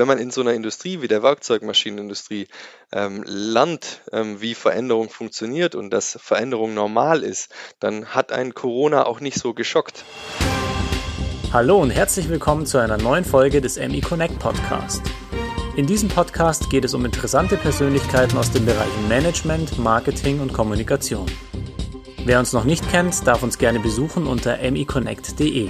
[0.00, 2.48] wenn man in so einer Industrie wie der Werkzeugmaschinenindustrie
[2.90, 9.04] ähm, lernt, ähm, wie Veränderung funktioniert und dass Veränderung normal ist, dann hat ein Corona
[9.04, 10.06] auch nicht so geschockt.
[11.52, 15.02] Hallo und herzlich willkommen zu einer neuen Folge des ME Connect Podcast.
[15.76, 21.26] In diesem Podcast geht es um interessante Persönlichkeiten aus den Bereichen Management, Marketing und Kommunikation.
[22.24, 25.68] Wer uns noch nicht kennt, darf uns gerne besuchen unter meconnect.de.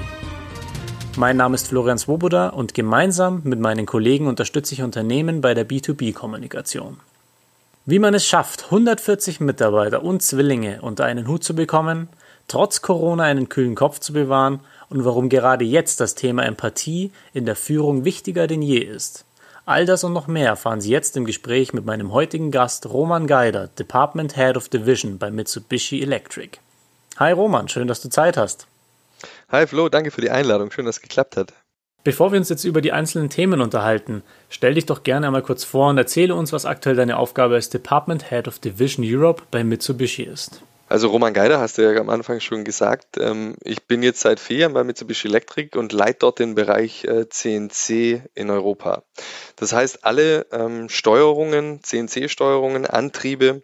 [1.16, 5.68] Mein Name ist Florian Swoboda und gemeinsam mit meinen Kollegen unterstütze ich Unternehmen bei der
[5.68, 6.98] B2B-Kommunikation.
[7.84, 12.09] Wie man es schafft, 140 Mitarbeiter und Zwillinge unter einen Hut zu bekommen,
[12.46, 17.45] trotz Corona einen kühlen Kopf zu bewahren und warum gerade jetzt das Thema Empathie in
[17.45, 19.24] der Führung wichtiger denn je ist.
[19.66, 23.27] All das und noch mehr erfahren Sie jetzt im Gespräch mit meinem heutigen Gast Roman
[23.27, 26.59] Geider, Department Head of Division bei Mitsubishi Electric.
[27.18, 28.66] Hi Roman, schön, dass du Zeit hast.
[29.52, 30.70] Hi Flo, danke für die Einladung.
[30.70, 31.52] Schön, dass es geklappt hat.
[32.04, 35.64] Bevor wir uns jetzt über die einzelnen Themen unterhalten, stell dich doch gerne einmal kurz
[35.64, 39.65] vor und erzähle uns, was aktuell deine Aufgabe als Department Head of Division Europe bei
[39.65, 40.62] Mitsubishi ist.
[40.88, 43.16] Also Roman Geider hast du ja am Anfang schon gesagt.
[43.18, 47.04] Ähm, ich bin jetzt seit vier Jahren bei Mitsubishi Electric und leite dort den Bereich
[47.29, 49.02] CNC äh, in Europa.
[49.57, 53.62] Das heißt, alle ähm, Steuerungen, CNC-Steuerungen, Antriebe,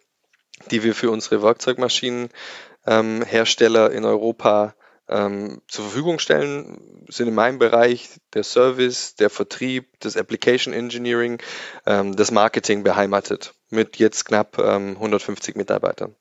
[0.69, 4.75] die wir für unsere Werkzeugmaschinenhersteller ähm, in Europa
[5.09, 11.41] ähm, zur Verfügung stellen, sind in meinem Bereich der Service, der Vertrieb, das Application Engineering,
[11.85, 16.15] ähm, das Marketing beheimatet mit jetzt knapp ähm, 150 Mitarbeitern.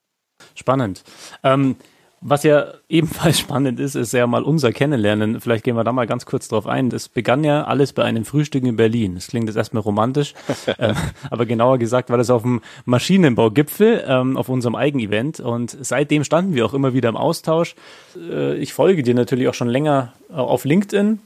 [0.55, 1.03] Spannend.
[1.43, 1.77] Ähm,
[2.29, 5.41] was ja ebenfalls spannend ist, ist ja mal unser Kennenlernen.
[5.41, 6.91] Vielleicht gehen wir da mal ganz kurz drauf ein.
[6.91, 9.15] Das begann ja alles bei einem Frühstück in Berlin.
[9.15, 10.35] Das klingt jetzt erstmal romantisch,
[10.79, 10.95] äh,
[11.31, 15.39] aber genauer gesagt war das auf dem Maschinenbaugipfel, ähm, auf unserem Eigenevent.
[15.39, 17.77] Und seitdem standen wir auch immer wieder im Austausch.
[18.17, 21.21] Äh, ich folge dir natürlich auch schon länger auf LinkedIn.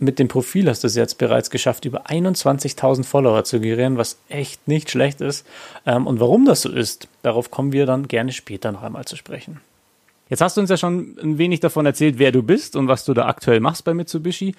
[0.00, 4.18] Mit dem Profil hast du es jetzt bereits geschafft, über 21.000 Follower zu generieren, was
[4.28, 5.44] echt nicht schlecht ist.
[5.84, 9.16] Ähm, und warum das so ist, darauf kommen wir dann gerne später noch einmal zu
[9.16, 9.60] sprechen.
[10.28, 13.04] Jetzt hast du uns ja schon ein wenig davon erzählt, wer du bist und was
[13.04, 14.54] du da aktuell machst bei Mitsubishi.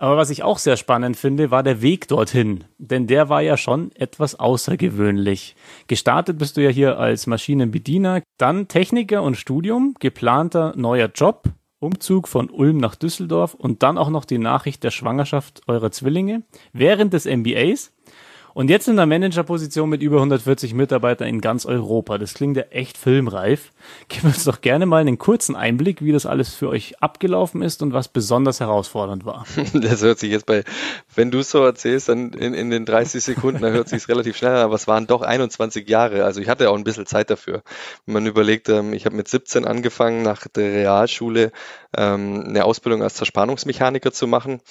[0.00, 2.64] Aber was ich auch sehr spannend finde, war der Weg dorthin.
[2.78, 5.56] Denn der war ja schon etwas außergewöhnlich.
[5.88, 11.48] Gestartet bist du ja hier als Maschinenbediener, dann Techniker und Studium, geplanter neuer Job,
[11.80, 16.42] Umzug von Ulm nach Düsseldorf und dann auch noch die Nachricht der Schwangerschaft eurer Zwillinge
[16.72, 17.92] während des MBAs.
[18.58, 22.18] Und jetzt in der Managerposition mit über 140 Mitarbeitern in ganz Europa.
[22.18, 23.70] Das klingt ja echt filmreif.
[24.08, 27.82] Gib uns doch gerne mal einen kurzen Einblick, wie das alles für euch abgelaufen ist
[27.82, 29.46] und was besonders herausfordernd war.
[29.74, 30.64] Das hört sich jetzt bei,
[31.14, 34.36] wenn du es so erzählst, dann in, in den 30 Sekunden, dann hört sich relativ
[34.36, 36.24] schnell an, aber es waren doch 21 Jahre.
[36.24, 37.62] Also ich hatte auch ein bisschen Zeit dafür.
[38.06, 41.52] Wenn man überlegt, ähm, ich habe mit 17 angefangen, nach der Realschule
[41.96, 44.62] ähm, eine Ausbildung als Zerspannungsmechaniker zu machen.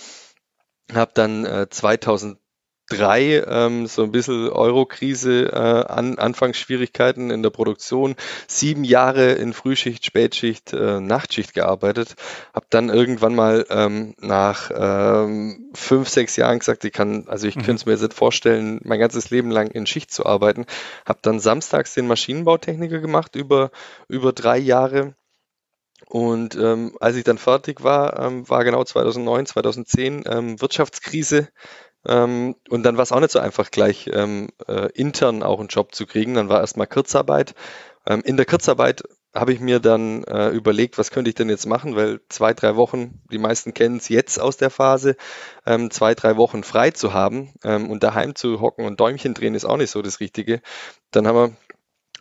[0.93, 2.46] Habe dann 2000 äh,
[2.89, 8.15] drei ähm, so ein bisschen Euro-Krise, äh, an, Anfangsschwierigkeiten in der Produktion,
[8.47, 12.15] sieben Jahre in Frühschicht, Spätschicht, äh, Nachtschicht gearbeitet,
[12.53, 17.55] habe dann irgendwann mal ähm, nach ähm, fünf, sechs Jahren gesagt, ich kann, also ich
[17.57, 17.61] mhm.
[17.61, 20.65] könnte es mir jetzt nicht vorstellen, mein ganzes Leben lang in Schicht zu arbeiten,
[21.05, 23.71] habe dann samstags den Maschinenbautechniker gemacht über
[24.07, 25.13] über drei Jahre.
[26.05, 31.49] Und ähm, als ich dann fertig war, ähm, war genau 2009, 2010 ähm, Wirtschaftskrise
[32.05, 35.69] ähm, und dann war es auch nicht so einfach, gleich ähm, äh, intern auch einen
[35.69, 36.35] Job zu kriegen.
[36.35, 37.53] Dann war erstmal Kurzarbeit.
[38.05, 39.03] Ähm, in der Kurzarbeit
[39.33, 42.75] habe ich mir dann äh, überlegt, was könnte ich denn jetzt machen, weil zwei, drei
[42.75, 45.15] Wochen, die meisten kennen es jetzt aus der Phase,
[45.65, 49.53] ähm, zwei, drei Wochen frei zu haben ähm, und daheim zu hocken und Däumchen drehen
[49.53, 50.61] ist auch nicht so das Richtige.
[51.11, 51.57] Dann haben wir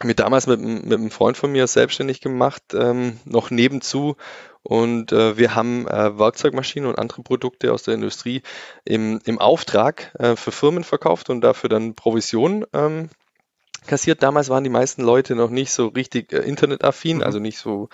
[0.07, 4.17] mir damals mit, mit einem Freund von mir selbstständig gemacht, ähm, noch nebenzu
[4.67, 8.43] und äh, wir haben äh, Werkzeugmaschinen und andere Produkte aus der Industrie
[8.85, 13.09] im, im Auftrag äh, für Firmen verkauft und dafür dann Provision ähm,
[13.87, 14.25] kassiert.
[14.25, 17.23] Damals waren die meisten Leute noch nicht so richtig äh, internetaffin, mhm.
[17.23, 17.91] also nicht so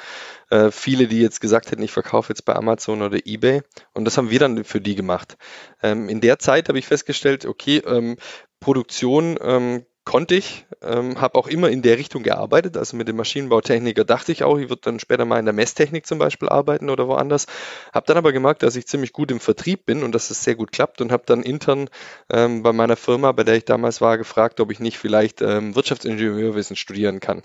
[0.49, 3.61] äh, viele, die jetzt gesagt hätten, ich verkaufe jetzt bei Amazon oder eBay.
[3.93, 5.37] Und das haben wir dann für die gemacht.
[5.83, 8.17] Ähm, in der Zeit habe ich festgestellt, okay, ähm,
[8.61, 12.77] Produktion ähm, konnte ich, ähm, habe auch immer in der Richtung gearbeitet.
[12.77, 16.07] Also mit dem Maschinenbautechniker dachte ich auch, ich würde dann später mal in der Messtechnik
[16.07, 17.47] zum Beispiel arbeiten oder woanders.
[17.93, 20.57] Habe dann aber gemerkt, dass ich ziemlich gut im Vertrieb bin und dass es sehr
[20.57, 21.89] gut klappt und habe dann intern
[22.33, 25.75] ähm, bei meiner Firma, bei der ich damals war, gefragt, ob ich nicht vielleicht ähm,
[25.77, 27.43] Wirtschaftsingenieurwissen studieren kann.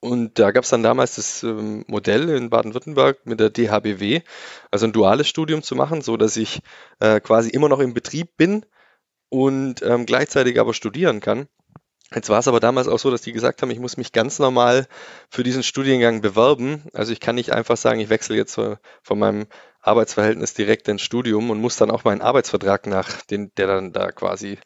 [0.00, 4.22] Und da gab es dann damals das ähm, Modell in Baden-Württemberg mit der DHBW,
[4.70, 6.60] also ein duales Studium zu machen, so dass ich
[6.98, 8.66] äh, quasi immer noch im Betrieb bin
[9.36, 11.46] und ähm, gleichzeitig aber studieren kann.
[12.14, 14.38] Jetzt war es aber damals auch so, dass die gesagt haben, ich muss mich ganz
[14.38, 14.86] normal
[15.28, 16.84] für diesen Studiengang bewerben.
[16.94, 19.46] Also ich kann nicht einfach sagen, ich wechsle jetzt von meinem
[19.82, 24.10] Arbeitsverhältnis direkt ins Studium und muss dann auch meinen Arbeitsvertrag nach, den, der dann da
[24.10, 24.58] quasi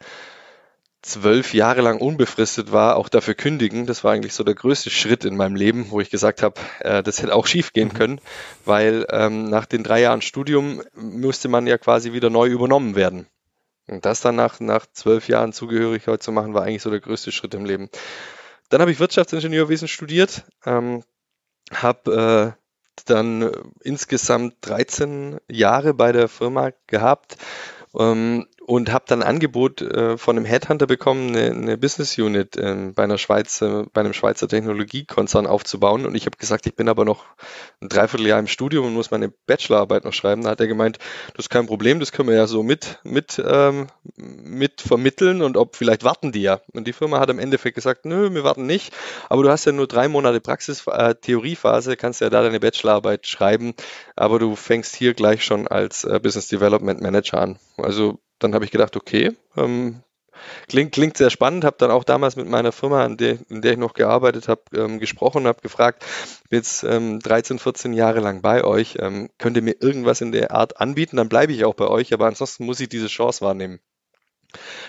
[1.02, 3.86] zwölf Jahre lang unbefristet war, auch dafür kündigen.
[3.86, 7.02] Das war eigentlich so der größte Schritt in meinem Leben, wo ich gesagt habe, äh,
[7.02, 7.94] das hätte auch schief gehen mhm.
[7.94, 8.20] können,
[8.64, 13.26] weil ähm, nach den drei Jahren Studium müsste man ja quasi wieder neu übernommen werden.
[13.90, 17.32] Und das dann nach, nach zwölf Jahren Zugehörigkeit zu machen, war eigentlich so der größte
[17.32, 17.90] Schritt im Leben.
[18.68, 21.02] Dann habe ich Wirtschaftsingenieurwesen studiert, ähm,
[21.72, 23.50] habe äh, dann
[23.82, 27.36] insgesamt 13 Jahre bei der Firma gehabt,
[27.98, 32.56] ähm, und habe dann ein Angebot äh, von einem Headhunter bekommen, eine, eine Business Unit
[32.56, 36.06] ähm, bei einer Schweizer, bei einem Schweizer Technologiekonzern aufzubauen.
[36.06, 37.24] Und ich habe gesagt, ich bin aber noch
[37.80, 40.44] ein Dreivierteljahr im Studium und muss meine Bachelorarbeit noch schreiben.
[40.44, 40.98] Da hat er gemeint,
[41.34, 45.56] das ist kein Problem, das können wir ja so mit, mit, ähm, mit vermitteln und
[45.56, 46.60] ob vielleicht warten die ja.
[46.72, 48.94] Und die Firma hat im Endeffekt gesagt, nö, wir warten nicht,
[49.28, 53.26] aber du hast ja nur drei Monate Praxis, äh, Theoriephase, kannst ja da deine Bachelorarbeit
[53.26, 53.74] schreiben,
[54.14, 57.58] aber du fängst hier gleich schon als äh, Business Development Manager an.
[57.76, 60.02] Also dann habe ich gedacht, okay, ähm,
[60.68, 61.64] klingt, klingt sehr spannend.
[61.64, 64.62] Habe dann auch damals mit meiner Firma, in der, in der ich noch gearbeitet habe,
[64.74, 66.04] ähm, gesprochen, habe gefragt,
[66.48, 70.32] bin jetzt ähm, 13, 14 Jahre lang bei euch, ähm, könnt ihr mir irgendwas in
[70.32, 73.44] der Art anbieten, dann bleibe ich auch bei euch, aber ansonsten muss ich diese Chance
[73.44, 73.80] wahrnehmen.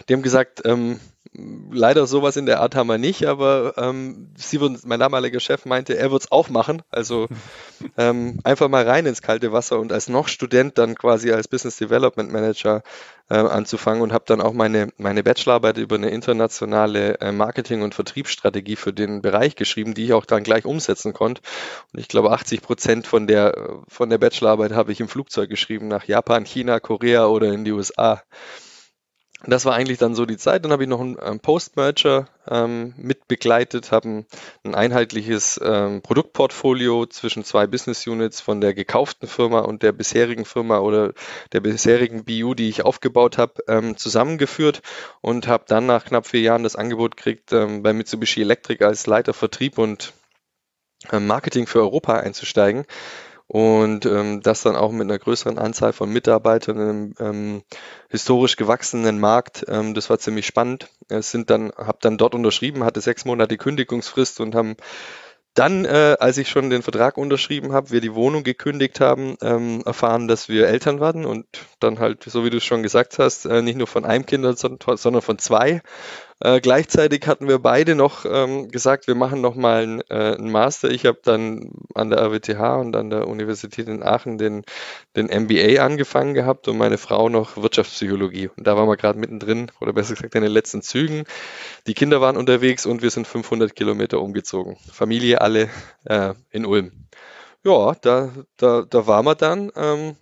[0.07, 1.00] Die haben gesagt, ähm,
[1.33, 5.66] leider sowas in der Art haben wir nicht, aber ähm, sie würden, mein damaliger Chef
[5.66, 6.81] meinte, er wird es auch machen.
[6.89, 7.28] Also
[7.98, 11.78] ähm, einfach mal rein ins kalte Wasser und als noch Student dann quasi als Business
[11.78, 12.83] Development Manager
[13.30, 17.95] äh, anzufangen und habe dann auch meine, meine Bachelorarbeit über eine internationale äh, Marketing- und
[17.95, 21.42] Vertriebsstrategie für den Bereich geschrieben, die ich auch dann gleich umsetzen konnte.
[21.94, 25.88] Und ich glaube, 80 Prozent von der, von der Bachelorarbeit habe ich im Flugzeug geschrieben,
[25.88, 28.22] nach Japan, China, Korea oder in die USA
[29.46, 30.64] das war eigentlich dann so die Zeit.
[30.64, 34.26] Dann habe ich noch einen, einen Post-Merger ähm, mit begleitet, habe ein,
[34.64, 40.46] ein, einheitliches ähm, Produktportfolio zwischen zwei Business Units von der gekauften Firma und der bisherigen
[40.46, 41.14] Firma oder
[41.54, 44.82] der bisherigen BU, die ich aufgebaut habe, ähm, zusammengeführt
[45.22, 49.08] und habe dann nach knapp vier Jahren das Angebot gekriegt, ähm, bei Mitsubishi Electric als
[49.08, 50.14] Leiter Vertrieb und
[51.12, 52.86] ähm, Marketing für Europa einzusteigen
[53.51, 57.63] und ähm, das dann auch mit einer größeren Anzahl von Mitarbeitern im ähm,
[58.07, 59.65] historisch gewachsenen Markt.
[59.68, 60.88] Ähm, das war ziemlich spannend.
[61.09, 64.77] Es sind dann, habe dann dort unterschrieben, hatte sechs Monate Kündigungsfrist und haben
[65.53, 69.81] dann, äh, als ich schon den Vertrag unterschrieben habe, wir die Wohnung gekündigt haben, ähm,
[69.86, 71.45] erfahren, dass wir Eltern werden und
[71.81, 75.21] dann halt, so wie du schon gesagt hast, äh, nicht nur von einem Kind, sondern
[75.21, 75.81] von zwei.
[76.44, 80.90] Äh, gleichzeitig hatten wir beide noch ähm, gesagt, wir machen noch mal einen, äh, Master.
[80.90, 84.64] Ich habe dann an der RWTH und an der Universität in Aachen den,
[85.16, 88.50] den MBA angefangen gehabt und meine Frau noch Wirtschaftspsychologie.
[88.58, 91.26] Und da waren wir gerade mittendrin, oder besser gesagt in den letzten Zügen.
[91.86, 94.78] Die Kinder waren unterwegs und wir sind 500 Kilometer umgezogen.
[94.92, 95.70] Familie alle
[96.06, 96.92] äh, in Ulm.
[97.64, 99.72] Ja, da, da, da waren wir dann.
[99.76, 100.16] Ähm,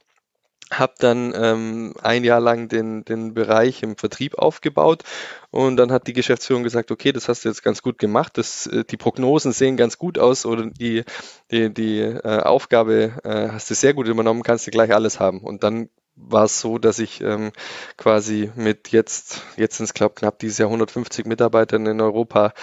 [0.72, 5.04] habe dann ähm, ein Jahr lang den, den Bereich im Vertrieb aufgebaut
[5.52, 8.68] und dann hat die Geschäftsführung gesagt, okay, das hast du jetzt ganz gut gemacht, das,
[8.68, 11.04] äh, die Prognosen sehen ganz gut aus oder die,
[11.52, 15.42] die, die äh, Aufgabe äh, hast du sehr gut übernommen, kannst du gleich alles haben.
[15.42, 15.90] Und dann
[16.20, 17.52] war es so, dass ich ähm,
[17.98, 22.54] quasi mit jetzt, jetzt sind es glaube knapp dieses Jahr 150 Mitarbeitern in Europa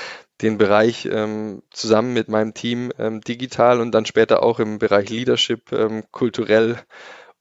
[0.42, 5.08] den Bereich ähm, zusammen mit meinem Team ähm, digital und dann später auch im Bereich
[5.08, 6.76] Leadership ähm, kulturell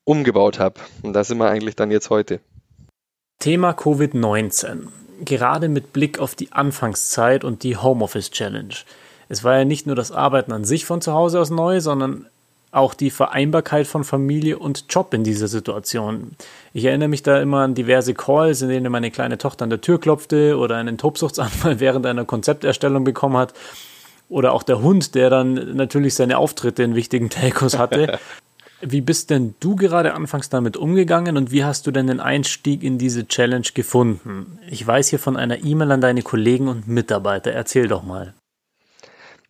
[0.06, 0.80] umgebaut habe.
[1.04, 2.40] Und da sind wir eigentlich dann jetzt heute.
[3.40, 4.88] Thema Covid-19.
[5.24, 8.76] Gerade mit Blick auf die Anfangszeit und die Homeoffice Challenge.
[9.28, 12.28] Es war ja nicht nur das Arbeiten an sich von zu Hause aus neu, sondern
[12.72, 16.36] auch die Vereinbarkeit von Familie und Job in dieser Situation.
[16.74, 19.80] Ich erinnere mich da immer an diverse Calls, in denen meine kleine Tochter an der
[19.80, 23.54] Tür klopfte oder einen Tobsuchtsanfall während einer Konzepterstellung bekommen hat.
[24.28, 28.20] Oder auch der Hund, der dann natürlich seine Auftritte in wichtigen Telcos hatte.
[28.82, 32.84] Wie bist denn du gerade anfangs damit umgegangen und wie hast du denn den Einstieg
[32.84, 34.60] in diese Challenge gefunden?
[34.70, 37.52] Ich weiß hier von einer E-Mail an deine Kollegen und Mitarbeiter.
[37.52, 38.34] Erzähl doch mal.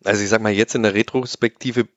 [0.04, 1.88] Also ich sag mal, jetzt in der Retrospektive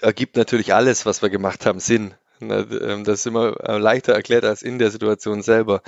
[0.00, 2.14] ergibt natürlich alles, was wir gemacht haben, Sinn.
[2.40, 5.82] Ähm, das ist immer äh, leichter erklärt als in der Situation selber.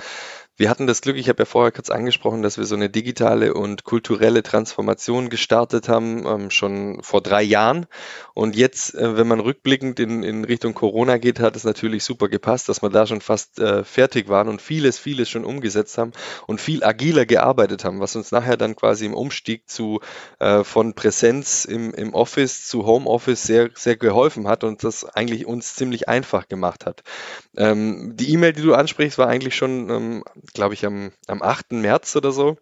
[0.57, 3.53] Wir hatten das Glück, ich habe ja vorher kurz angesprochen, dass wir so eine digitale
[3.53, 7.87] und kulturelle Transformation gestartet haben, ähm, schon vor drei Jahren.
[8.33, 12.29] Und jetzt, äh, wenn man rückblickend in, in Richtung Corona geht, hat es natürlich super
[12.29, 16.13] gepasst, dass wir da schon fast äh, fertig waren und vieles, vieles schon umgesetzt haben
[16.47, 19.99] und viel agiler gearbeitet haben, was uns nachher dann quasi im Umstieg zu
[20.39, 25.45] äh, von Präsenz im, im Office zu Homeoffice sehr, sehr geholfen hat und das eigentlich
[25.47, 27.03] uns ziemlich einfach gemacht hat.
[27.57, 31.73] Ähm, die E-Mail, die du ansprichst, war eigentlich schon ähm, glaube ich, am, am 8.
[31.73, 32.57] März oder so.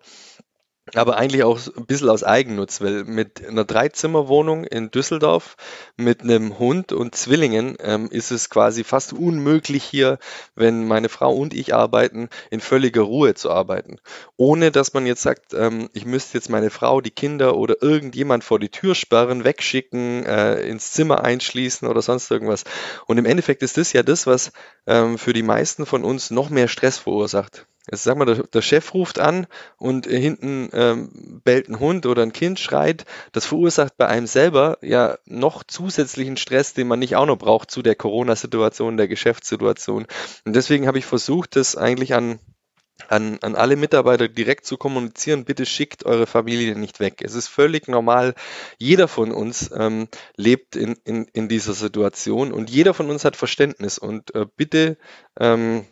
[0.96, 5.56] aber eigentlich auch ein bisschen aus Eigennutz, weil mit einer Dreizimmerwohnung in Düsseldorf
[5.96, 10.20] mit einem Hund und Zwillingen ähm, ist es quasi fast unmöglich hier,
[10.56, 13.98] wenn meine Frau und ich arbeiten, in völliger Ruhe zu arbeiten.
[14.36, 18.44] Ohne dass man jetzt sagt, ähm, ich müsste jetzt meine Frau, die Kinder oder irgendjemand
[18.44, 22.66] vor die Tür sperren, wegschicken, äh, ins Zimmer einschließen oder sonst irgendwas.
[23.08, 24.52] Und im Endeffekt ist das ja das, was
[24.86, 27.68] ähm, für die meisten von uns noch mehr Stress verursacht.
[27.92, 29.46] Jetzt sag mal, der, der Chef ruft an
[29.78, 33.06] und äh, hinten ähm, bellt ein Hund oder ein Kind schreit.
[33.34, 37.72] Das verursacht bei einem selber ja noch zusätzlichen Stress, den man nicht auch noch braucht
[37.72, 40.06] zu der Corona-Situation, der Geschäftssituation.
[40.46, 42.40] Und deswegen habe ich versucht, das eigentlich an
[43.10, 47.22] an, an alle Mitarbeiter direkt zu kommunizieren, bitte schickt eure Familie nicht weg.
[47.24, 48.34] Es ist völlig normal.
[48.78, 53.36] Jeder von uns ähm, lebt in, in, in dieser Situation und jeder von uns hat
[53.36, 53.98] Verständnis.
[53.98, 54.98] Und äh, bitte
[55.40, 55.86] ähm,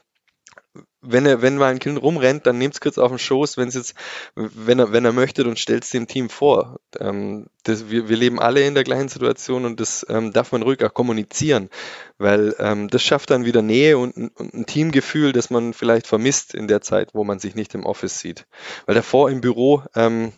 [1.02, 3.68] wenn er, wenn mal ein Kind rumrennt, dann nehmt es kurz auf den Schoß, wenn
[3.68, 3.96] es jetzt,
[4.36, 6.80] wenn er, wenn er möchte, und stellt es dem Team vor.
[7.00, 10.62] Ähm, das, wir, wir leben alle in der gleichen Situation und das ähm, darf man
[10.62, 11.70] ruhig auch kommunizieren,
[12.18, 16.54] weil ähm, das schafft dann wieder Nähe und, und, ein Teamgefühl, das man vielleicht vermisst
[16.54, 18.46] in der Zeit, wo man sich nicht im Office sieht.
[18.86, 20.34] Weil davor im Büro ähm,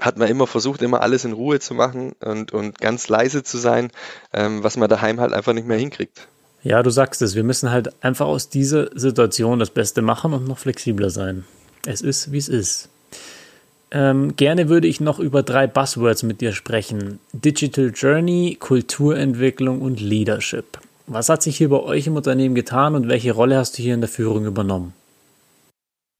[0.00, 3.56] hat man immer versucht, immer alles in Ruhe zu machen und, und ganz leise zu
[3.56, 3.92] sein,
[4.32, 6.28] ähm, was man daheim halt einfach nicht mehr hinkriegt.
[6.66, 10.48] Ja, du sagst es, wir müssen halt einfach aus dieser Situation das Beste machen und
[10.48, 11.44] noch flexibler sein.
[11.86, 12.88] Es ist, wie es ist.
[13.92, 17.20] Ähm, gerne würde ich noch über drei Buzzwords mit dir sprechen.
[17.32, 20.78] Digital Journey, Kulturentwicklung und Leadership.
[21.06, 23.94] Was hat sich hier bei euch im Unternehmen getan und welche Rolle hast du hier
[23.94, 24.92] in der Führung übernommen?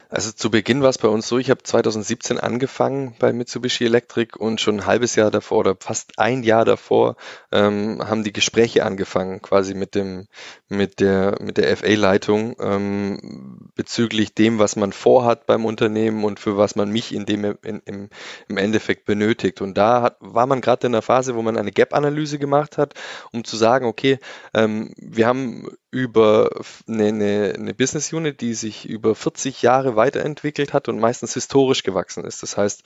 [0.08, 4.38] Also zu Beginn war es bei uns so, ich habe 2017 angefangen bei Mitsubishi Electric
[4.38, 7.16] und schon ein halbes Jahr davor oder fast ein Jahr davor
[7.50, 10.28] ähm, haben die Gespräche angefangen, quasi mit dem,
[10.68, 16.56] mit der, mit der FA-Leitung ähm, bezüglich dem, was man vorhat beim Unternehmen und für
[16.56, 18.08] was man mich in dem in, im,
[18.48, 19.60] im Endeffekt benötigt.
[19.60, 22.94] Und da hat, war man gerade in der Phase, wo man eine Gap-Analyse gemacht hat,
[23.32, 24.18] um zu sagen, okay,
[24.54, 26.50] ähm, wir haben über
[26.86, 31.84] eine, eine, eine Business Unit, die sich über 40 Jahre weiterentwickelt hat und meistens historisch
[31.84, 32.42] gewachsen ist.
[32.42, 32.82] Das heißt,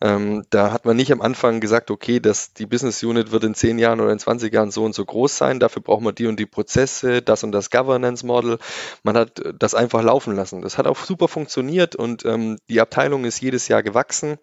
[0.00, 3.54] ähm, da hat man nicht am Anfang gesagt, okay, dass die Business Unit wird in
[3.54, 6.26] 10 Jahren oder in 20 Jahren so und so groß sein, dafür braucht man die
[6.26, 8.58] und die Prozesse, das und das Governance Model.
[9.02, 10.62] Man hat das einfach laufen lassen.
[10.62, 14.38] Das hat auch super funktioniert und ähm, die Abteilung ist jedes Jahr gewachsen.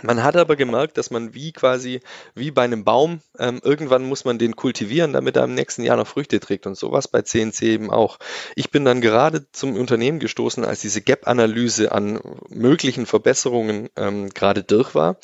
[0.00, 2.00] Man hat aber gemerkt, dass man wie quasi,
[2.34, 5.98] wie bei einem Baum, ähm, irgendwann muss man den kultivieren, damit er im nächsten Jahr
[5.98, 8.18] noch Früchte trägt und sowas bei CNC eben auch.
[8.56, 14.62] Ich bin dann gerade zum Unternehmen gestoßen, als diese Gap-Analyse an möglichen Verbesserungen ähm, gerade
[14.64, 15.18] durch war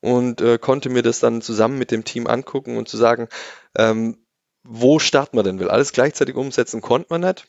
[0.00, 3.28] und äh, konnte mir das dann zusammen mit dem Team angucken und zu sagen,
[3.76, 4.18] ähm,
[4.62, 5.58] wo starten wir denn?
[5.58, 7.48] Will alles gleichzeitig umsetzen konnte man nicht.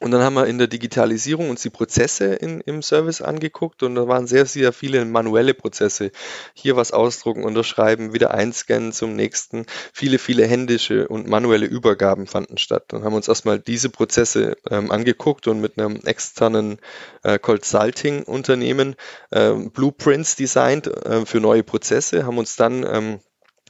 [0.00, 3.94] Und dann haben wir in der Digitalisierung uns die Prozesse in, im Service angeguckt und
[3.94, 6.10] da waren sehr, sehr viele manuelle Prozesse.
[6.52, 9.66] Hier was ausdrucken, unterschreiben, wieder einscannen zum nächsten.
[9.92, 12.86] Viele, viele händische und manuelle Übergaben fanden statt.
[12.88, 16.78] Dann haben wir uns erstmal diese Prozesse ähm, angeguckt und mit einem externen
[17.22, 18.96] äh, Consulting-Unternehmen
[19.30, 23.20] äh, Blueprints designt äh, für neue Prozesse, haben uns dann ähm,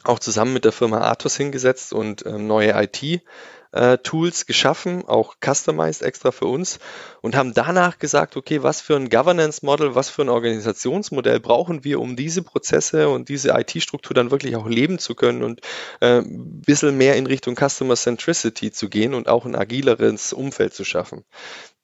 [0.05, 3.23] auch zusammen mit der Firma Atos hingesetzt und ähm, neue IT
[3.75, 6.79] äh, Tools geschaffen, auch customized extra für uns
[7.21, 11.83] und haben danach gesagt, okay, was für ein Governance Model, was für ein Organisationsmodell brauchen
[11.85, 15.61] wir, um diese Prozesse und diese IT-Struktur dann wirklich auch leben zu können und
[16.01, 20.73] äh, ein bisschen mehr in Richtung Customer Centricity zu gehen und auch ein agileres Umfeld
[20.73, 21.25] zu schaffen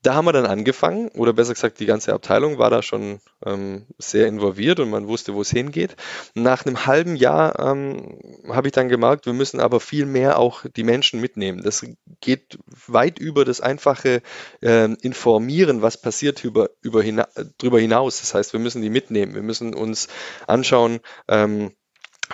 [0.03, 3.87] da haben wir dann angefangen, oder besser gesagt, die ganze Abteilung war da schon ähm,
[3.99, 5.97] sehr involviert und man wusste, wo es hingeht.
[6.35, 10.65] Nach einem halben Jahr ähm, habe ich dann gemerkt, wir müssen aber viel mehr auch
[10.75, 11.63] die Menschen mitnehmen.
[11.63, 11.85] Das
[12.21, 14.23] geht weit über das einfache
[14.63, 17.29] äh, Informieren, was passiert über, über hina
[17.59, 18.21] drüber hinaus.
[18.21, 19.35] Das heißt, wir müssen die mitnehmen.
[19.35, 20.09] Wir müssen uns
[20.47, 21.73] anschauen, ähm,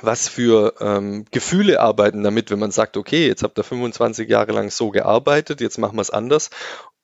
[0.02, 4.52] was für ähm, Gefühle arbeiten damit, wenn man sagt, okay, jetzt habt ihr 25 Jahre
[4.52, 6.50] lang so gearbeitet, jetzt machen wir es anders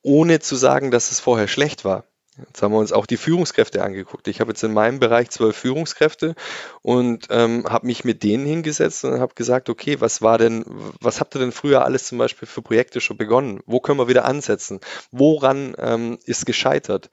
[0.02, 2.04] ohne zu sagen, dass es vorher schlecht war.
[2.38, 4.26] Jetzt haben wir uns auch die Führungskräfte angeguckt.
[4.26, 6.35] Ich habe jetzt in meinem Bereich zwölf Führungskräfte
[6.80, 10.64] und ähm, habe mich mit denen hingesetzt und habe gesagt, okay, was war denn,
[11.00, 13.61] was habt ihr denn früher alles zum Beispiel für Projekte schon begonnen?
[13.66, 14.80] Wo können wir wieder ansetzen?
[15.11, 17.11] Woran ähm, ist gescheitert?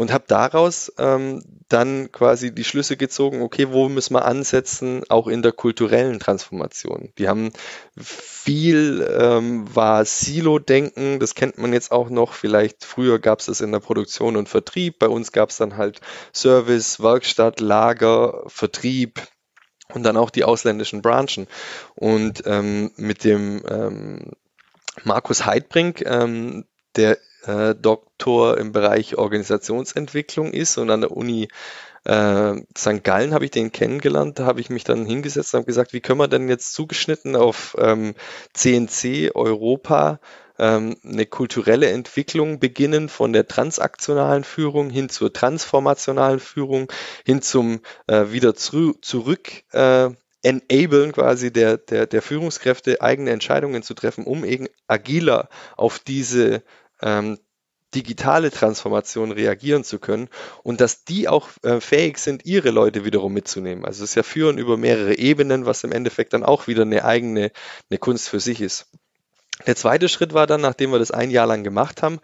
[0.00, 5.28] Und habe daraus ähm, dann quasi die Schlüsse gezogen, okay, wo müssen wir ansetzen, auch
[5.28, 7.12] in der kulturellen Transformation.
[7.18, 7.52] Die haben
[7.98, 13.60] viel, ähm, war Silo-Denken, das kennt man jetzt auch noch, vielleicht früher gab es das
[13.60, 16.00] in der Produktion und Vertrieb, bei uns gab es dann halt
[16.34, 19.20] Service, Werkstatt, Lager, Vertrieb,
[19.92, 21.48] und dann auch die ausländischen Branchen.
[21.96, 24.30] Und ähm, mit dem ähm,
[25.02, 26.64] Markus Heidbrink, ähm,
[26.94, 31.48] der äh, Doktor im Bereich Organisationsentwicklung ist und an der Uni
[32.04, 33.04] äh, St.
[33.04, 36.00] Gallen habe ich den kennengelernt, da habe ich mich dann hingesetzt und habe gesagt, wie
[36.00, 38.14] können wir denn jetzt zugeschnitten auf ähm,
[38.54, 40.18] CNC Europa
[40.58, 46.90] ähm, eine kulturelle Entwicklung beginnen von der transaktionalen Führung hin zur transformationalen Führung,
[47.24, 50.10] hin zum äh, wieder zu, zurück äh,
[50.42, 56.62] enablen quasi der, der, der Führungskräfte eigene Entscheidungen zu treffen, um eben agiler auf diese
[57.02, 57.38] ähm,
[57.94, 60.28] digitale Transformation reagieren zu können
[60.62, 63.84] und dass die auch äh, fähig sind, ihre Leute wiederum mitzunehmen.
[63.84, 67.04] Also es ist ja Führen über mehrere Ebenen, was im Endeffekt dann auch wieder eine
[67.04, 67.50] eigene
[67.90, 68.86] eine Kunst für sich ist.
[69.66, 72.20] Der zweite Schritt war dann, nachdem wir das ein Jahr lang gemacht haben,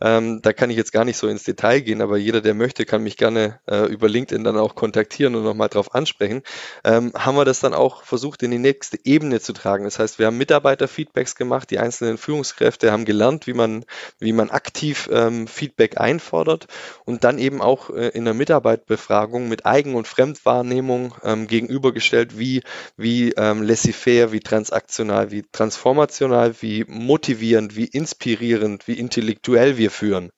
[0.00, 2.84] ähm, da kann ich jetzt gar nicht so ins Detail gehen, aber jeder, der möchte,
[2.84, 6.42] kann mich gerne äh, über LinkedIn dann auch kontaktieren und nochmal drauf ansprechen,
[6.84, 9.84] ähm, haben wir das dann auch versucht, in die nächste Ebene zu tragen.
[9.84, 13.84] Das heißt, wir haben Mitarbeiterfeedbacks gemacht, die einzelnen Führungskräfte haben gelernt, wie man,
[14.18, 16.66] wie man aktiv ähm, Feedback einfordert
[17.04, 22.62] und dann eben auch äh, in der Mitarbeitbefragung mit Eigen- und Fremdwahrnehmung ähm, gegenübergestellt, wie,
[22.96, 30.30] wie ähm, laissez-faire, wie transaktional, wie transformational, wie motivierend, wie inspirierend, wie intellektuell wir führen.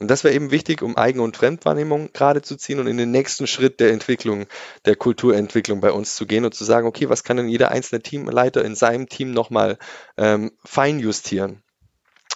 [0.00, 3.10] Und das wäre eben wichtig, um Eigen- und Fremdwahrnehmung gerade zu ziehen und in den
[3.10, 4.46] nächsten Schritt der Entwicklung,
[4.84, 8.02] der Kulturentwicklung bei uns zu gehen und zu sagen, okay, was kann denn jeder einzelne
[8.02, 9.78] Teamleiter in seinem Team nochmal
[10.16, 11.63] ähm, feinjustieren?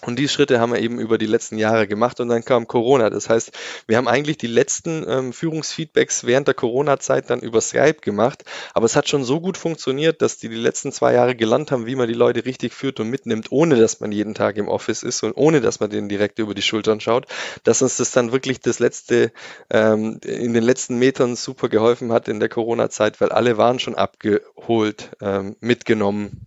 [0.03, 3.11] Und die Schritte haben wir eben über die letzten Jahre gemacht und dann kam Corona.
[3.11, 3.51] Das heißt,
[3.89, 8.45] wir haben eigentlich die letzten ähm, Führungsfeedbacks während der Corona-Zeit dann über Skype gemacht.
[8.75, 11.87] Aber es hat schon so gut funktioniert, dass die die letzten zwei Jahre gelernt haben,
[11.87, 15.03] wie man die Leute richtig führt und mitnimmt, ohne dass man jeden Tag im Office
[15.03, 17.27] ist und ohne dass man denen direkt über die Schultern schaut,
[17.65, 19.33] dass uns das dann wirklich das letzte,
[19.69, 23.97] ähm, in den letzten Metern super geholfen hat in der Corona-Zeit, weil alle waren schon
[23.97, 26.47] abgeholt, ähm, mitgenommen.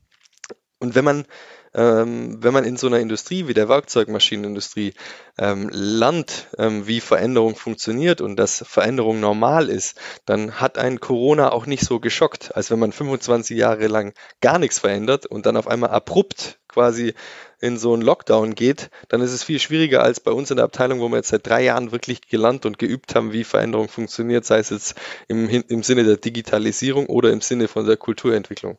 [0.80, 1.26] Und wenn man
[1.74, 4.94] ähm, wenn man in so einer Industrie wie der Werkzeugmaschinenindustrie
[5.38, 11.52] ähm, lernt, ähm, wie Veränderung funktioniert und dass Veränderung normal ist, dann hat ein Corona
[11.52, 15.58] auch nicht so geschockt, als wenn man 25 Jahre lang gar nichts verändert und dann
[15.58, 17.14] auf einmal abrupt quasi
[17.60, 20.66] in so einen Lockdown geht, dann ist es viel schwieriger als bei uns in der
[20.66, 24.46] Abteilung, wo wir jetzt seit drei Jahren wirklich gelernt und geübt haben, wie Veränderung funktioniert,
[24.46, 24.96] sei es jetzt
[25.28, 28.78] im, im Sinne der Digitalisierung oder im Sinne von der Kulturentwicklung.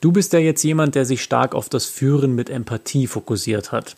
[0.00, 3.96] Du bist ja jetzt jemand, der sich stark auf das Führen mit Empathie fokussiert hat.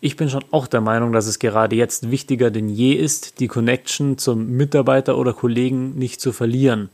[0.00, 3.48] Ich bin schon auch der Meinung, dass es gerade jetzt wichtiger denn je ist, die
[3.48, 6.90] Connection zum Mitarbeiter oder Kollegen nicht zu verlieren.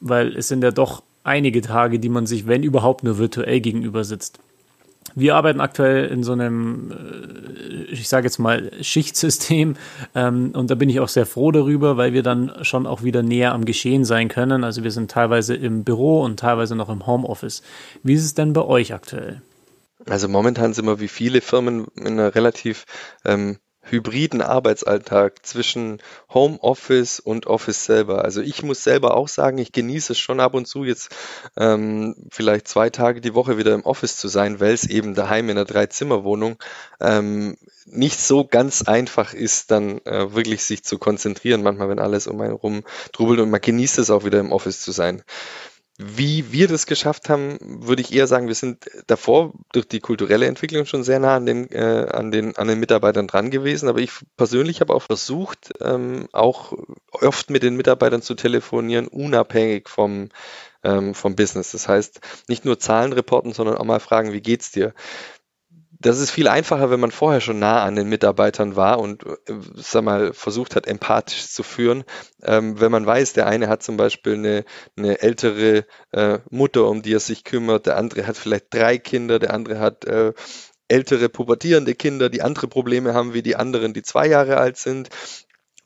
[0.00, 4.04] Weil es sind ja doch einige Tage, die man sich, wenn überhaupt, nur virtuell gegenüber
[4.04, 4.38] sitzt.
[5.14, 9.76] Wir arbeiten aktuell in so einem, äh, ich sage jetzt mal, Schichtsystem
[10.14, 13.22] ähm, und da bin ich auch sehr froh darüber, weil wir dann schon auch wieder
[13.22, 14.64] näher am Geschehen sein können.
[14.64, 17.62] Also wir sind teilweise im Büro und teilweise noch im Homeoffice.
[18.02, 19.42] Wie ist es denn bei euch aktuell?
[20.06, 22.84] Also momentan sind wir wie viele Firmen in einer relativ
[23.24, 25.98] ähm, hybriden Arbeitsalltag zwischen
[26.32, 28.24] Homeoffice und Office selber.
[28.24, 31.10] Also ich muss selber auch sagen, ich genieße es schon ab und zu jetzt
[31.56, 35.48] ähm, vielleicht zwei Tage die Woche wieder im Office zu sein, weil es eben daheim
[35.48, 36.56] in einer Dreizimmerwohnung
[37.00, 42.26] ähm, nicht so ganz einfach ist, dann äh, wirklich sich zu konzentrieren, manchmal wenn alles
[42.26, 45.22] um einen rum trubelt und man genießt es auch wieder im Office zu sein.
[46.04, 50.46] Wie wir das geschafft haben, würde ich eher sagen, wir sind davor durch die kulturelle
[50.46, 53.88] Entwicklung schon sehr nah an den, äh, an den, an den Mitarbeitern dran gewesen.
[53.88, 56.72] Aber ich persönlich habe auch versucht, ähm, auch
[57.12, 60.30] oft mit den Mitarbeitern zu telefonieren, unabhängig vom,
[60.82, 61.70] ähm, vom Business.
[61.70, 64.94] Das heißt, nicht nur Zahlen reporten, sondern auch mal fragen, wie geht's dir?
[66.02, 69.54] Das ist viel einfacher, wenn man vorher schon nah an den Mitarbeitern war und äh,
[69.76, 72.04] sag mal, versucht hat, empathisch zu führen.
[72.42, 74.64] Ähm, wenn man weiß, der eine hat zum Beispiel eine,
[74.96, 79.38] eine ältere äh, Mutter, um die er sich kümmert, der andere hat vielleicht drei Kinder,
[79.38, 80.32] der andere hat äh,
[80.88, 85.08] ältere pubertierende Kinder, die andere Probleme haben wie die anderen, die zwei Jahre alt sind.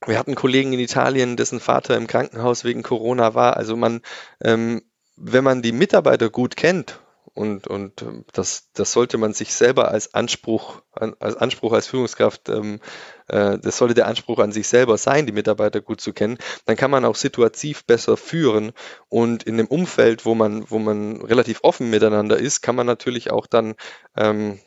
[0.06, 3.56] Wir hatten Kollegen in Italien, dessen Vater im Krankenhaus wegen Corona war.
[3.56, 4.00] Also man,
[4.42, 4.82] ähm,
[5.16, 7.00] wenn man die Mitarbeiter gut kennt
[7.36, 12.48] und, und ähm, das, das sollte man sich selber als Anspruch, als Anspruch als Führungskraft,
[12.48, 12.80] ähm,
[13.28, 16.38] äh, das sollte der Anspruch an sich selber sein, die Mitarbeiter gut zu kennen.
[16.64, 18.72] Dann kann man auch situativ besser führen
[19.10, 23.30] und in dem Umfeld, wo man, wo man relativ offen miteinander ist, kann man natürlich
[23.30, 23.74] auch dann
[24.16, 24.58] ähm,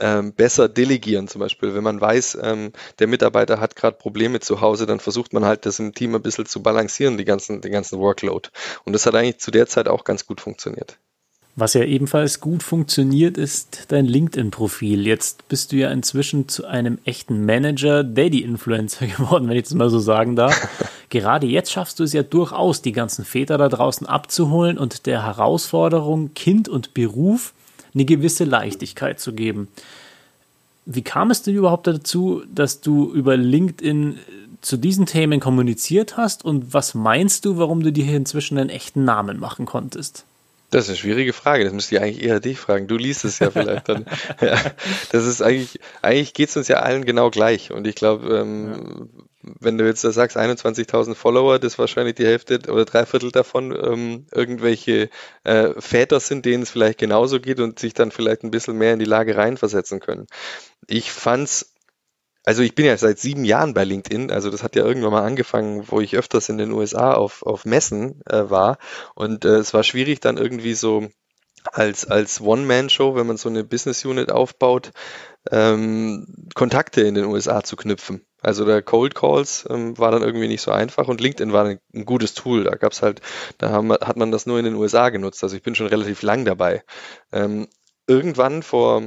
[0.00, 1.28] ähm, besser delegieren.
[1.28, 5.32] Zum Beispiel, wenn man weiß, ähm, der Mitarbeiter hat gerade Probleme zu Hause, dann versucht
[5.32, 8.48] man halt, das im Team ein bisschen zu balancieren, die ganzen, den ganzen Workload.
[8.84, 10.98] Und das hat eigentlich zu der Zeit auch ganz gut funktioniert.
[11.60, 15.04] Was ja ebenfalls gut funktioniert, ist dein LinkedIn-Profil.
[15.04, 19.90] Jetzt bist du ja inzwischen zu einem echten Manager, Daddy-Influencer geworden, wenn ich das mal
[19.90, 20.68] so sagen darf.
[21.08, 25.26] Gerade jetzt schaffst du es ja durchaus, die ganzen Väter da draußen abzuholen und der
[25.26, 27.54] Herausforderung Kind und Beruf
[27.92, 29.66] eine gewisse Leichtigkeit zu geben.
[30.86, 34.20] wie kam es denn überhaupt dazu, dass du über LinkedIn
[34.60, 38.70] zu diesen Themen kommuniziert hast und was meinst du, warum du dir hier inzwischen einen
[38.70, 40.24] echten Namen machen konntest?
[40.70, 41.64] Das ist eine schwierige Frage.
[41.64, 42.88] Das müsste ich eigentlich eher dich fragen.
[42.88, 44.04] Du liest es ja vielleicht dann.
[44.40, 44.58] ja,
[45.10, 47.72] das ist eigentlich, eigentlich geht es uns ja allen genau gleich.
[47.72, 49.52] Und ich glaube, ähm, ja.
[49.60, 53.72] wenn du jetzt da sagst, 21.000 Follower, das wahrscheinlich die Hälfte oder drei Viertel davon
[53.72, 55.08] ähm, irgendwelche
[55.44, 58.92] äh, Väter sind, denen es vielleicht genauso geht und sich dann vielleicht ein bisschen mehr
[58.92, 60.26] in die Lage reinversetzen können.
[60.86, 61.72] Ich fand's
[62.48, 65.22] also ich bin ja seit sieben Jahren bei LinkedIn, also das hat ja irgendwann mal
[65.22, 68.78] angefangen, wo ich öfters in den USA auf, auf Messen äh, war
[69.14, 71.10] und äh, es war schwierig dann irgendwie so
[71.70, 74.92] als, als One-Man-Show, wenn man so eine Business-Unit aufbaut,
[75.50, 78.24] ähm, Kontakte in den USA zu knüpfen.
[78.40, 81.80] Also der Cold Calls ähm, war dann irgendwie nicht so einfach und LinkedIn war ein,
[81.94, 82.64] ein gutes Tool.
[82.64, 83.20] Da gab's halt,
[83.58, 85.42] da haben, hat man das nur in den USA genutzt.
[85.42, 86.82] Also ich bin schon relativ lang dabei.
[87.30, 87.68] Ähm,
[88.06, 89.02] irgendwann vor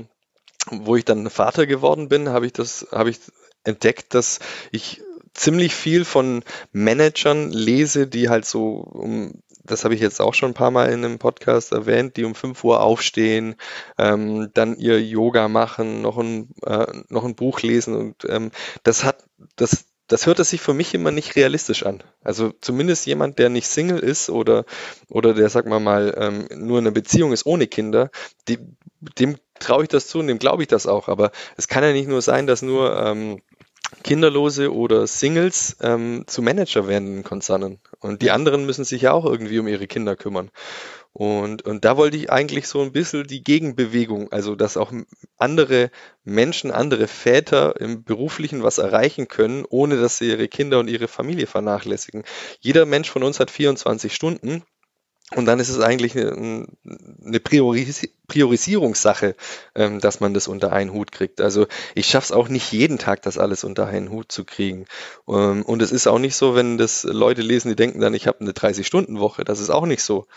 [0.69, 3.19] wo ich dann Vater geworden bin, habe ich das, habe ich
[3.63, 4.39] entdeckt, dass
[4.71, 5.01] ich
[5.33, 10.51] ziemlich viel von Managern lese, die halt so um das habe ich jetzt auch schon
[10.51, 13.55] ein paar Mal in einem Podcast erwähnt, die um 5 Uhr aufstehen,
[13.97, 18.51] ähm, dann ihr Yoga machen, noch ein, äh, noch ein Buch lesen und ähm,
[18.83, 19.23] das hat,
[19.55, 22.03] das, das hört sich für mich immer nicht realistisch an.
[22.23, 24.65] Also zumindest jemand, der nicht Single ist oder,
[25.09, 28.09] oder der, sag mal mal, ähm, nur in einer Beziehung ist ohne Kinder,
[28.47, 28.59] die,
[29.19, 31.07] dem traue ich das zu und dem glaube ich das auch.
[31.07, 33.41] Aber es kann ja nicht nur sein, dass nur ähm,
[34.03, 37.79] Kinderlose oder Singles ähm, zu Manager werden in Konzernen.
[37.99, 40.49] Und die anderen müssen sich ja auch irgendwie um ihre Kinder kümmern.
[41.13, 44.93] Und, und da wollte ich eigentlich so ein bisschen die Gegenbewegung, also dass auch
[45.37, 45.91] andere
[46.23, 51.09] Menschen, andere Väter im Beruflichen was erreichen können, ohne dass sie ihre Kinder und ihre
[51.09, 52.23] Familie vernachlässigen.
[52.61, 54.63] Jeder Mensch von uns hat 24 Stunden
[55.35, 56.67] und dann ist es eigentlich eine,
[57.25, 59.35] eine Prioris Priorisierungssache,
[59.75, 61.41] ähm, dass man das unter einen Hut kriegt.
[61.41, 64.85] Also ich schaffe es auch nicht jeden Tag, das alles unter einen Hut zu kriegen.
[65.27, 68.27] Ähm, und es ist auch nicht so, wenn das Leute lesen, die denken dann, ich
[68.27, 69.43] habe eine 30-Stunden-Woche.
[69.43, 70.27] Das ist auch nicht so.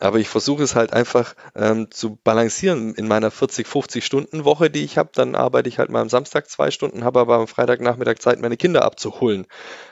[0.00, 4.70] Aber ich versuche es halt einfach ähm, zu balancieren in meiner 40, 50 Stunden Woche,
[4.70, 5.10] die ich habe.
[5.14, 8.56] Dann arbeite ich halt mal am Samstag zwei Stunden, habe aber am Freitagnachmittag Zeit, meine
[8.56, 9.46] Kinder abzuholen.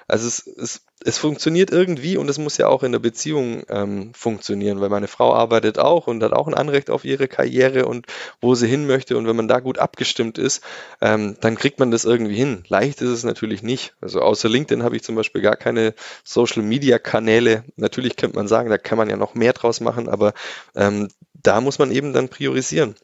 [0.08, 4.12] Also es, es, es funktioniert irgendwie und es muss ja auch in der Beziehung ähm,
[4.14, 8.06] funktionieren, weil meine Frau arbeitet auch und hat auch ein Anrecht auf ihre Karriere und
[8.40, 9.16] wo sie hin möchte.
[9.16, 10.62] Und wenn man da gut abgestimmt ist,
[11.00, 12.64] ähm, dann kriegt man das irgendwie hin.
[12.68, 13.94] Leicht ist es natürlich nicht.
[14.00, 17.64] Also außer LinkedIn habe ich zum Beispiel gar keine Social-Media-Kanäle.
[17.76, 20.34] Natürlich könnte man sagen, da kann man ja noch mehr draus machen, aber
[20.74, 22.94] ähm, da muss man eben dann priorisieren.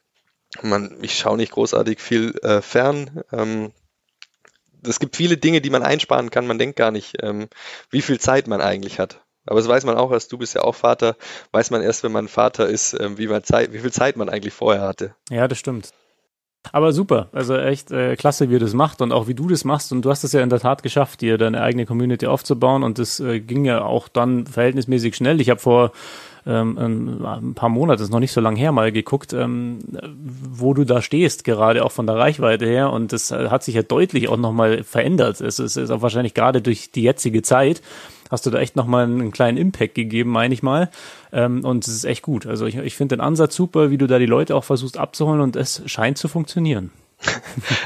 [0.63, 3.23] Man, ich schaue nicht großartig viel äh, fern.
[3.33, 3.73] Ähm,
[4.83, 6.47] es gibt viele Dinge, die man einsparen kann.
[6.47, 7.49] Man denkt gar nicht, ähm,
[7.91, 9.21] wie viel Zeit man eigentlich hat.
[9.47, 11.17] Aber das weiß man auch, als du bist ja auch Vater,
[11.53, 14.29] weiß man erst, wenn man Vater ist, ähm, wie, man Zeit, wie viel Zeit man
[14.29, 15.15] eigentlich vorher hatte.
[15.31, 15.93] Ja, das stimmt.
[16.73, 19.65] Aber super, also echt äh, klasse, wie ihr das macht und auch wie du das
[19.65, 19.91] machst.
[19.93, 22.83] Und du hast es ja in der Tat geschafft, dir deine eigene Community aufzubauen.
[22.83, 25.41] Und das äh, ging ja auch dann verhältnismäßig schnell.
[25.41, 25.93] Ich habe vor
[26.49, 29.81] ähm, ein paar Monate, ist noch nicht so lange her, mal geguckt, ähm,
[30.51, 32.91] wo du da stehst, gerade auch von der Reichweite her.
[32.91, 35.41] Und das äh, hat sich ja deutlich auch nochmal verändert.
[35.41, 37.83] Es ist, ist auch wahrscheinlich gerade durch die jetzige Zeit
[38.31, 40.91] hast du da echt nochmal einen kleinen Impact gegeben, meine ich mal.
[41.33, 42.47] Ähm, und es ist echt gut.
[42.47, 45.41] Also ich, ich finde den Ansatz super, wie du da die Leute auch versuchst abzuholen
[45.41, 46.91] und es scheint zu funktionieren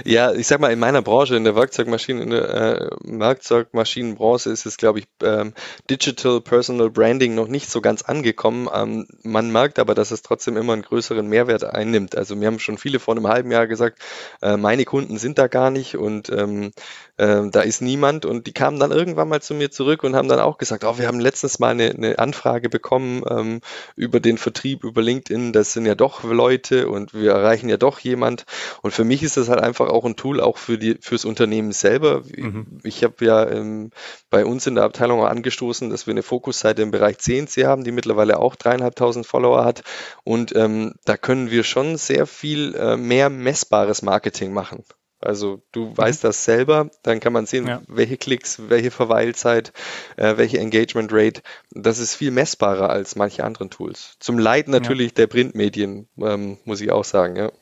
[0.05, 4.67] ja, ich sag mal, in meiner Branche, in der Werkzeugmaschinen, in der äh, Werkzeugmaschinenbranche ist
[4.67, 5.55] es, glaube ich, ähm,
[5.89, 8.69] Digital Personal Branding noch nicht so ganz angekommen.
[8.73, 12.17] Ähm, man merkt aber, dass es trotzdem immer einen größeren Mehrwert einnimmt.
[12.17, 14.01] Also mir haben schon viele vor einem halben Jahr gesagt,
[14.43, 16.73] äh, meine Kunden sind da gar nicht und ähm,
[17.17, 18.27] äh, da ist niemand.
[18.27, 20.99] Und die kamen dann irgendwann mal zu mir zurück und haben dann auch gesagt, oh,
[20.99, 23.61] wir haben letztens mal eine, eine Anfrage bekommen ähm,
[23.97, 25.53] über den Vertrieb, über LinkedIn.
[25.53, 28.45] Das sind ja doch Leute und wir erreichen ja doch jemand.
[28.83, 31.25] Und für mich mich ist das halt einfach auch ein Tool auch für die fürs
[31.25, 32.23] Unternehmen selber.
[32.37, 32.81] Mhm.
[32.83, 33.91] Ich habe ja ähm,
[34.31, 37.93] bei uns in der Abteilung angestoßen, dass wir eine Fokusseite im Bereich CNC haben, die
[37.93, 39.85] mittlerweile auch dreieinhalbtausend Follower hat.
[40.25, 44.85] Und ähm, da können wir schon sehr viel äh, mehr messbares Marketing machen.
[45.21, 45.99] Also du mhm.
[45.99, 47.81] weißt das selber, dann kann man sehen, ja.
[47.87, 49.73] welche Klicks, welche Verweilzeit,
[50.17, 51.43] äh, welche Engagement Rate.
[51.71, 54.17] Das ist viel messbarer als manche anderen Tools.
[54.19, 55.15] Zum Leid natürlich ja.
[55.15, 57.53] der Printmedien, ähm, muss ich auch sagen, ja.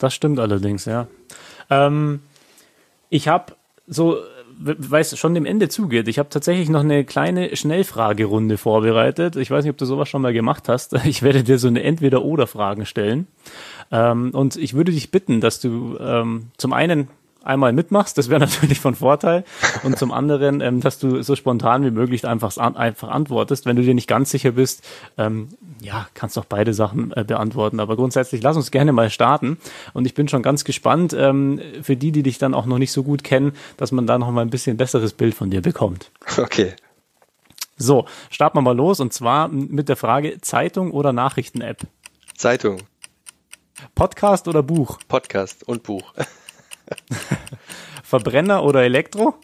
[0.00, 1.06] Das stimmt allerdings, ja.
[1.68, 2.20] Ähm,
[3.10, 3.52] ich habe
[3.86, 4.16] so,
[4.58, 9.36] weil es schon dem Ende zugeht, ich habe tatsächlich noch eine kleine Schnellfragerunde vorbereitet.
[9.36, 10.94] Ich weiß nicht, ob du sowas schon mal gemacht hast.
[11.04, 13.26] Ich werde dir so eine Entweder-Oder-Fragen stellen.
[13.92, 17.08] Ähm, und ich würde dich bitten, dass du ähm, zum einen
[17.42, 19.44] einmal mitmachst, das wäre natürlich von Vorteil.
[19.82, 23.66] Und zum anderen, ähm, dass du so spontan wie möglich einfach, einfach antwortest.
[23.66, 24.82] Wenn du dir nicht ganz sicher bist,
[25.18, 25.48] ähm,
[25.80, 27.80] ja, kannst doch beide Sachen äh, beantworten.
[27.80, 29.58] Aber grundsätzlich, lass uns gerne mal starten.
[29.92, 32.92] Und ich bin schon ganz gespannt, ähm, für die, die dich dann auch noch nicht
[32.92, 36.10] so gut kennen, dass man da noch mal ein bisschen besseres Bild von dir bekommt.
[36.40, 36.72] Okay.
[37.76, 39.00] So, starten wir mal los.
[39.00, 41.78] Und zwar mit der Frage Zeitung oder Nachrichten-App?
[42.36, 42.82] Zeitung.
[43.94, 44.98] Podcast oder Buch?
[45.08, 46.12] Podcast und Buch.
[48.02, 49.34] Verbrenner oder Elektro?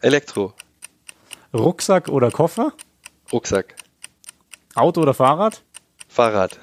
[0.00, 0.54] Elektro.
[1.54, 2.72] Rucksack oder Koffer?
[3.32, 3.74] Rucksack.
[4.74, 5.62] Auto oder Fahrrad?
[6.08, 6.58] Fahrrad.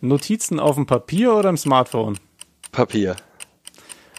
[0.00, 2.18] Notizen auf dem Papier oder im Smartphone?
[2.72, 3.16] Papier.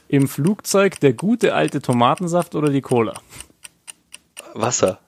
[0.08, 3.14] Im Flugzeug der gute alte Tomatensaft oder die Cola?
[4.54, 5.00] Wasser.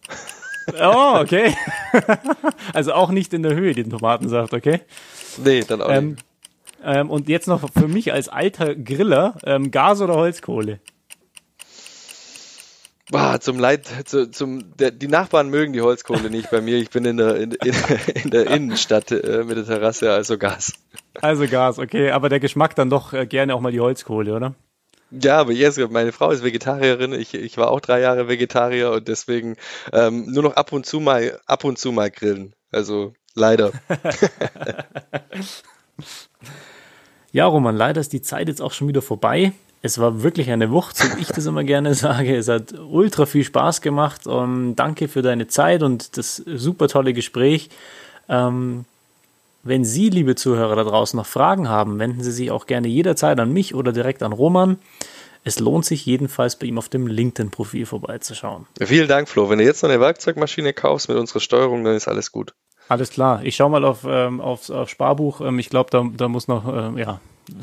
[0.79, 1.55] Oh, okay.
[2.73, 4.81] also auch nicht in der Höhe, den Tomatensaft, okay?
[5.37, 6.25] Nee, dann auch Ähm, nicht.
[6.83, 10.79] Ähm, und jetzt noch für mich als alter Griller, ähm, Gas oder Holzkohle?
[13.09, 16.75] Boah, zum Leid, zu, zum, der, die Nachbarn mögen die Holzkohle nicht bei mir.
[16.75, 17.73] Ich bin in der, in, in,
[18.23, 20.73] in der Innenstadt äh, mit der Terrasse, also Gas.
[21.21, 24.55] Also Gas, okay, aber der Geschmack dann doch äh, gerne auch mal die Holzkohle, oder?
[25.09, 29.07] Ja, aber jetzt, meine Frau ist Vegetarierin, ich, ich war auch drei Jahre Vegetarier und
[29.07, 29.55] deswegen
[29.93, 32.53] ähm, nur noch ab und zu mal, ab und zu mal grillen.
[32.71, 33.71] Also leider.
[37.31, 39.51] Ja, Roman, leider ist die Zeit jetzt auch schon wieder vorbei.
[39.81, 42.35] Es war wirklich eine Wucht, so wie ich das immer gerne sage.
[42.35, 44.25] Es hat ultra viel Spaß gemacht.
[44.25, 47.69] Um, danke für deine Zeit und das super tolle Gespräch.
[48.27, 48.85] Ähm,
[49.63, 53.39] wenn Sie, liebe Zuhörer da draußen, noch Fragen haben, wenden Sie sich auch gerne jederzeit
[53.39, 54.77] an mich oder direkt an Roman.
[55.43, 58.65] Es lohnt sich jedenfalls bei ihm auf dem LinkedIn-Profil vorbeizuschauen.
[58.81, 59.49] Vielen Dank, Flo.
[59.49, 62.53] Wenn du jetzt noch eine Werkzeugmaschine kaufst mit unserer Steuerung, dann ist alles gut.
[62.89, 63.43] Alles klar.
[63.43, 65.41] Ich schaue mal auf, ähm, aufs, auf Sparbuch.
[65.41, 67.19] Ähm, ich glaube, da, da muss noch, ähm, ja,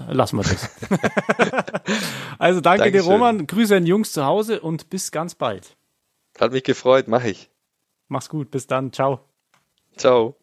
[0.09, 0.71] lassen wir das.
[2.39, 3.13] also danke dir, Dankeschön.
[3.13, 3.47] Roman.
[3.47, 5.77] Grüße an Jungs zu Hause und bis ganz bald.
[6.39, 7.51] Hat mich gefreut, mach ich.
[8.09, 8.51] Mach's gut.
[8.51, 8.93] Bis dann.
[8.93, 9.21] Ciao.
[9.97, 10.37] Ciao.